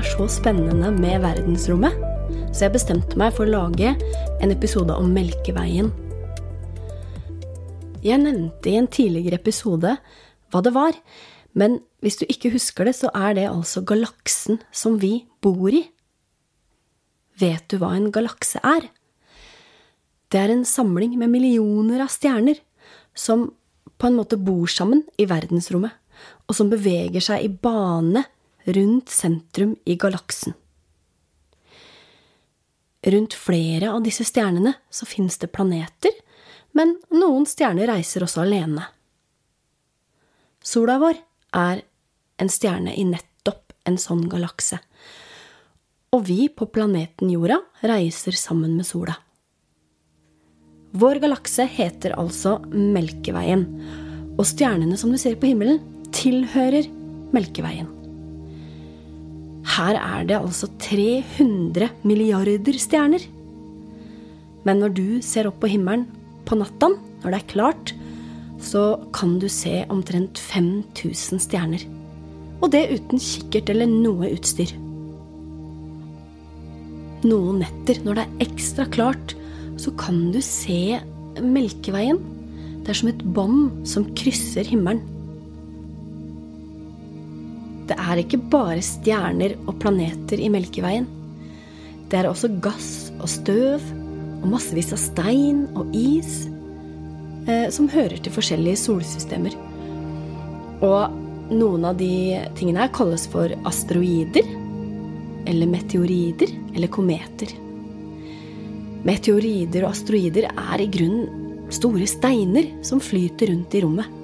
[0.00, 1.96] er så spennende med verdensrommet,
[2.54, 3.90] så jeg bestemte meg for å lage
[4.40, 5.90] en episode om Melkeveien.
[8.00, 10.96] Jeg nevnte i en tidligere episode hva det var,
[11.52, 15.84] men hvis du ikke husker det, så er det altså galaksen som vi bor i.
[17.42, 18.88] Vet du hva en galakse er?
[20.32, 22.62] Det er en samling med millioner av stjerner
[23.12, 23.50] som
[24.00, 25.92] på en måte bor sammen i verdensrommet,
[26.48, 28.24] og som beveger seg i bane
[28.64, 30.54] rundt sentrum i galaksen.
[33.02, 36.12] Rundt flere av disse stjernene så finnes det planeter,
[36.76, 38.84] men noen stjerner reiser også alene.
[40.60, 41.16] Sola vår
[41.56, 41.80] er
[42.40, 44.78] en stjerne i nettopp en sånn galakse,
[46.12, 49.14] og vi på planeten Jorda reiser sammen med sola.
[50.90, 53.64] Vår galakse heter altså Melkeveien,
[54.36, 55.80] og stjernene som du ser på himmelen,
[56.12, 56.90] tilhører
[57.32, 57.99] Melkeveien.
[59.70, 63.22] Her er det altså 300 milliarder stjerner.
[64.66, 66.08] Men når du ser opp på himmelen
[66.48, 66.90] på natta,
[67.22, 67.92] når det er klart,
[68.60, 71.84] så kan du se omtrent 5000 stjerner.
[72.60, 74.72] Og det uten kikkert eller noe utstyr.
[77.24, 79.36] Noen netter, når det er ekstra klart,
[79.80, 80.98] så kan du se
[81.40, 82.18] Melkeveien.
[82.82, 85.04] Det er som et bånd som krysser himmelen.
[87.90, 91.08] Det er ikke bare stjerner og planeter i Melkeveien.
[92.06, 93.82] Det er også gass og støv
[94.40, 96.44] og massevis av stein og is
[97.50, 99.58] eh, som hører til forskjellige solsystemer.
[100.86, 101.18] Og
[101.50, 104.46] noen av de tingene her kalles for asteroider,
[105.50, 107.50] eller meteorider, eller kometer.
[109.02, 114.18] Meteorider og asteroider er i grunnen store steiner som flyter rundt i rommet.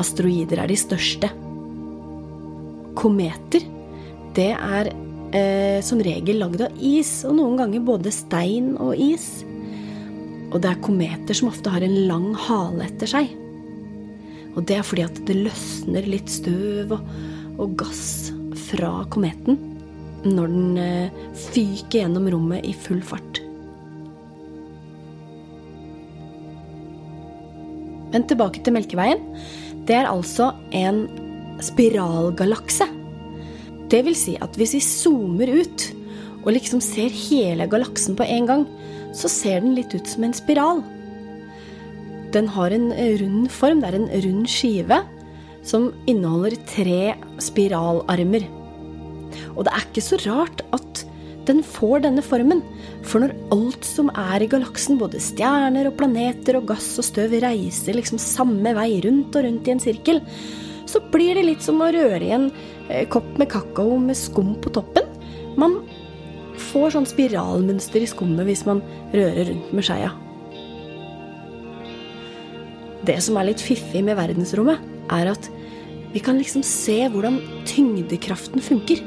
[0.00, 1.28] Asteroider er de største.
[2.98, 3.64] Kometer,
[4.36, 4.90] det er
[5.34, 9.44] eh, som regel lagd av is, og noen ganger både stein og is.
[10.52, 13.32] Og det er kometer som ofte har en lang hale etter seg.
[14.54, 17.08] Og det er fordi at det løsner litt støv og,
[17.58, 18.30] og gass
[18.68, 19.58] fra kometen
[20.24, 23.42] når den eh, fyker gjennom rommet i full fart.
[28.14, 29.20] Men tilbake til Melkeveien.
[29.84, 31.04] Det er altså en
[31.62, 32.88] spiralgalakse.
[33.90, 35.86] Det vil si at hvis vi zoomer ut
[36.44, 38.66] og liksom ser hele galaksen på en gang,
[39.14, 40.82] så ser den litt ut som en spiral.
[42.34, 43.80] Den har en rund form.
[43.80, 45.00] Det er en rund skive
[45.64, 48.46] som inneholder tre spiralarmer.
[49.54, 51.04] Og det er ikke så rart at
[51.48, 52.62] den får denne formen,
[53.04, 57.36] for når alt som er i galaksen, både stjerner og planeter og gass og støv,
[57.44, 60.22] reiser liksom samme vei rundt og rundt i en sirkel,
[60.94, 62.48] så blir det litt som å røre i en
[62.88, 65.08] eh, kopp med kakao med skum på toppen.
[65.60, 65.80] Man
[66.70, 68.82] får sånn spiralmønster i skummet hvis man
[69.14, 70.12] rører rundt med skeia.
[73.04, 74.80] Det som er litt fiffig med verdensrommet,
[75.12, 75.50] er at
[76.14, 79.02] vi kan liksom se hvordan tyngdekraften funker.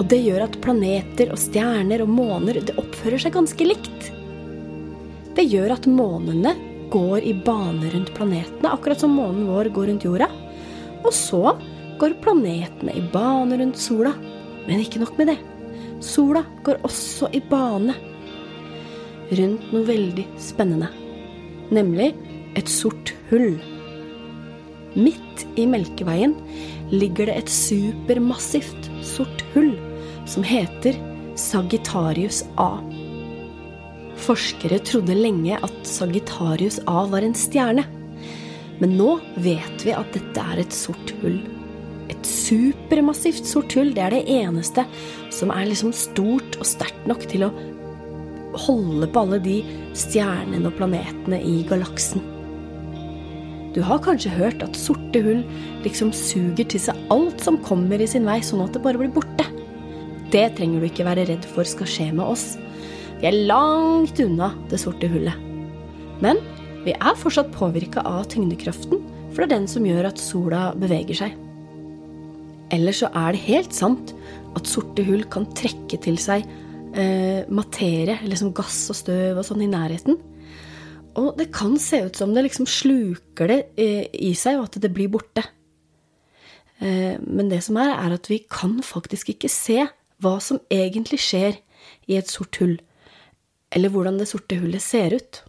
[0.00, 4.08] Og det gjør at planeter og stjerner og måner det oppfører seg ganske likt.
[5.36, 6.54] Det gjør at månene
[6.90, 10.30] går i bane rundt planetene, akkurat som månen vår går rundt jorda.
[11.04, 11.54] Og så
[12.00, 14.14] går planetene i bane rundt sola.
[14.64, 15.38] Men ikke nok med det.
[16.04, 17.94] Sola går også i bane
[19.34, 20.90] rundt noe veldig spennende.
[21.74, 22.12] Nemlig
[22.58, 23.56] et sort hull.
[24.94, 26.36] Midt i Melkeveien
[26.92, 29.72] ligger det et supermassivt sort hull
[30.30, 30.96] som heter
[31.40, 32.76] Sagittarius A.
[34.24, 37.84] Forskere trodde lenge at Sagittarius A var en stjerne.
[38.82, 41.38] Men nå vet vi at dette er et sort hull.
[42.12, 43.92] Et supermassivt sort hull.
[43.94, 44.84] Det er det eneste
[45.34, 47.52] som er liksom stort og sterkt nok til å
[48.64, 49.58] holde på alle de
[49.98, 52.22] stjernene og planetene i galaksen.
[53.74, 55.42] Du har kanskje hørt at sorte hull
[55.82, 59.10] liksom suger til seg alt som kommer i sin vei, sånn at det bare blir
[59.14, 59.48] borte.
[60.30, 62.54] Det trenger du ikke være redd for skal skje med oss.
[63.18, 65.34] Vi er langt unna det sorte hullet.
[66.22, 66.38] Men
[66.84, 69.00] vi er fortsatt påvirka av tyngdekraften,
[69.32, 71.38] for det er den som gjør at sola beveger seg.
[72.74, 74.12] Eller så er det helt sant
[74.54, 76.44] at sorte hull kan trekke til seg
[76.94, 80.20] eh, materie, eller gass og støv og sånn, i nærheten.
[81.20, 84.80] Og det kan se ut som det liksom sluker det eh, i seg, og at
[84.82, 85.44] det blir borte.
[86.84, 89.80] Eh, men det som er, er at vi kan faktisk ikke se
[90.22, 91.58] hva som egentlig skjer
[92.10, 92.76] i et sort hull,
[93.74, 95.42] eller hvordan det sorte hullet ser ut.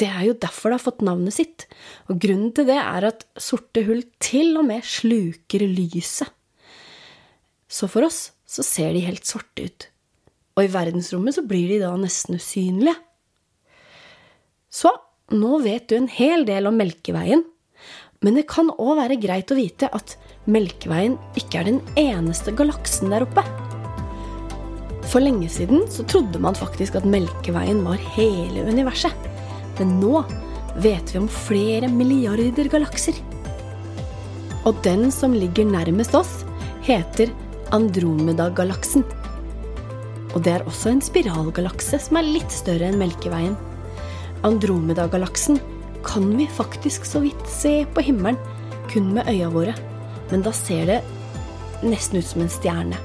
[0.00, 1.66] Det er jo derfor det har fått navnet sitt,
[2.10, 6.30] og grunnen til det er at sorte hull til og med sluker lyset.
[7.70, 9.86] Så for oss så ser de helt sorte ut,
[10.58, 12.96] og i verdensrommet så blir de da nesten usynlige.
[14.74, 14.90] Så
[15.34, 17.44] nå vet du en hel del om Melkeveien,
[18.24, 20.16] men det kan òg være greit å vite at
[20.50, 23.44] Melkeveien ikke er den eneste galaksen der oppe.
[25.12, 29.33] For lenge siden så trodde man faktisk at Melkeveien var hele universet.
[29.78, 30.24] Men nå
[30.82, 33.18] vet vi om flere milliarder galakser.
[34.64, 36.42] Og den som ligger nærmest oss,
[36.84, 37.32] heter
[37.74, 39.04] Andromeda-galaksen.
[40.34, 43.54] Og det er også en spiralgalakse som er litt større enn Melkeveien.
[44.44, 45.60] Andromeda-galaksen
[46.04, 48.38] kan vi faktisk så vidt se på himmelen,
[48.90, 49.74] kun med øya våre.
[50.30, 51.00] Men da ser det
[51.84, 52.98] nesten ut som en stjerne.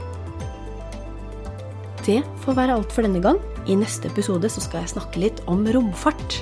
[2.05, 3.39] Det får være alt for denne gang.
[3.69, 6.39] I neste episode så skal jeg snakke litt om romfart.